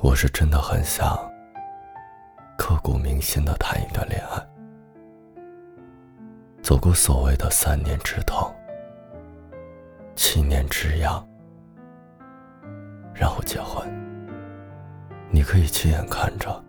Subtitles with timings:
[0.00, 1.18] 我是真的很想
[2.56, 4.40] 刻骨铭心的谈一段恋爱，
[6.62, 8.48] 走过所谓的三年之痛、
[10.14, 11.26] 七年之痒，
[13.12, 13.84] 然后结婚。
[15.30, 16.64] 你可以亲眼看着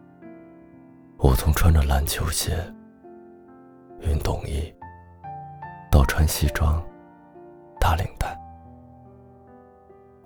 [1.17, 2.57] 我从穿着篮球鞋、
[3.99, 4.73] 运动衣，
[5.91, 6.83] 到穿西装、
[7.79, 8.35] 打领带，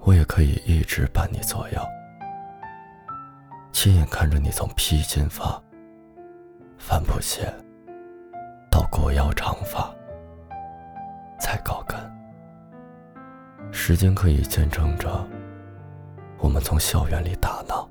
[0.03, 1.81] 我也可以一直伴你左右。
[3.73, 5.61] 亲眼看着你从披肩发、
[6.77, 7.51] 帆布鞋，
[8.71, 9.93] 到过腰长发、
[11.39, 11.99] 踩高跟，
[13.73, 15.27] 时间可以见证着
[16.37, 17.89] 我们从校园里打闹，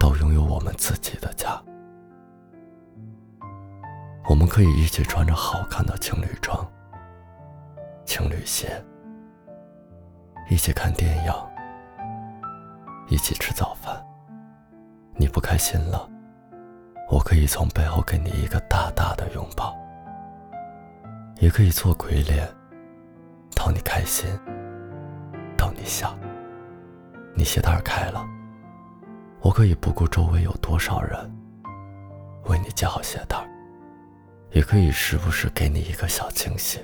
[0.00, 1.62] 到拥有我们自己的家。
[4.28, 6.66] 我们可以一起穿着好看的情侣装、
[8.06, 8.82] 情侣鞋，
[10.50, 11.32] 一起看电影，
[13.08, 14.04] 一起吃早饭。
[15.20, 16.08] 你不开心了，
[17.10, 19.76] 我可以从背后给你一个大大的拥抱，
[21.40, 22.48] 也可以做鬼脸，
[23.56, 24.30] 逗你开心，
[25.56, 26.16] 逗你笑。
[27.34, 28.24] 你鞋带开了，
[29.40, 31.18] 我可以不顾周围有多少人，
[32.44, 33.36] 为你系好鞋带，
[34.52, 36.78] 也可以时不时给你一个小惊喜。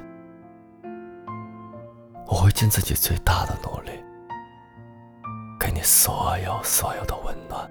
[2.27, 3.91] 我会尽自己最大的努力，
[5.61, 7.71] 给你所有所有的温暖。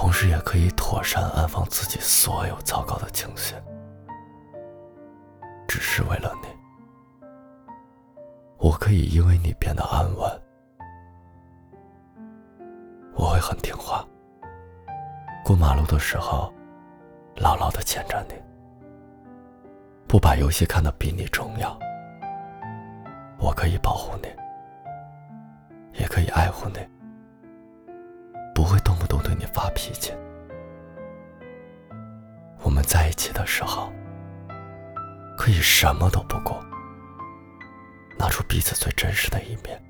[0.00, 3.56] 同时，也可以妥善安放自己所有糟糕的情绪，
[5.66, 6.48] 只是为了你。
[8.58, 10.42] 我可以因为你变得安稳，
[13.16, 14.06] 我会很听话。
[15.44, 16.54] 过马路的时候，
[17.34, 18.34] 牢牢的牵着你，
[20.06, 21.76] 不把游戏看得比你重要。
[23.40, 24.28] 我可以保护你，
[26.00, 26.78] 也可以爱护你。
[28.54, 30.12] 不会动不动对你发脾气。
[32.64, 33.92] 我们在一起的时候，
[35.36, 36.52] 可以什么都不顾，
[38.18, 39.80] 拿出彼此最真实的一面。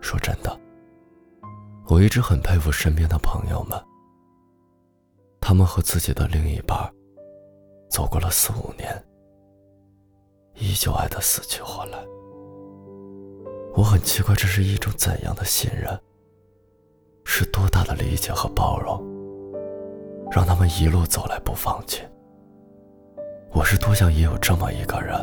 [0.00, 0.58] 说真的，
[1.86, 3.78] 我一直很佩服身边的朋友们，
[5.38, 6.78] 他们和自己的另一半
[7.90, 9.04] 走过了四五年，
[10.54, 11.98] 依旧爱得死去活来。
[13.74, 16.00] 我很奇怪，这是一种怎样的信任？
[17.36, 19.02] 是多大的理解和包容，
[20.30, 22.00] 让他们一路走来不放弃。
[23.50, 25.18] 我是多想也有这么一个人，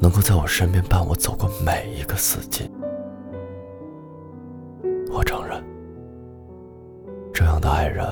[0.00, 2.68] 能够在我身边伴我走过每一个四季。
[5.12, 5.62] 我承认，
[7.32, 8.04] 这样的爱人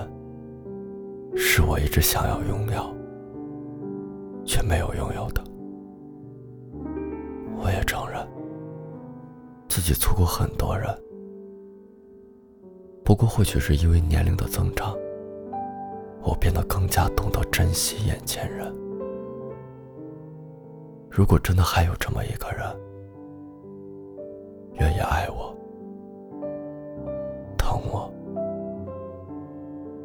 [1.34, 2.96] 是我一直想要拥有
[4.46, 5.42] 却没有拥有的。
[7.56, 8.24] 我也承认，
[9.68, 10.88] 自己错过很多人。
[13.04, 14.96] 不过，或许是因为年龄的增长，
[16.22, 18.74] 我变得更加懂得珍惜眼前人。
[21.10, 22.66] 如果真的还有这么一个人，
[24.80, 25.54] 愿意爱我、
[27.58, 28.10] 疼我、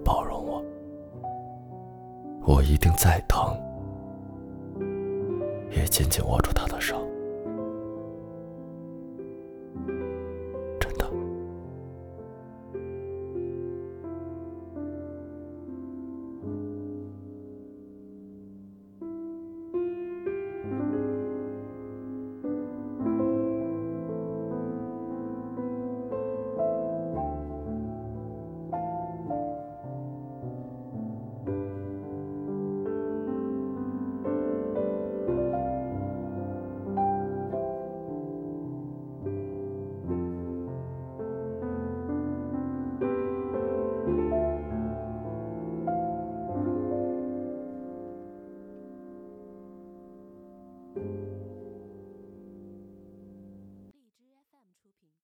[0.04, 0.62] 包容我，
[2.46, 3.58] 我一定再疼，
[5.72, 7.09] 也紧紧握住他的手。